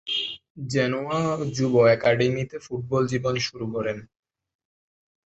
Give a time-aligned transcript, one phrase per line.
[0.69, 1.19] Genoa
[1.55, 3.97] যুব অ্যাকাডেমিতে football জীবন শুরু করেন।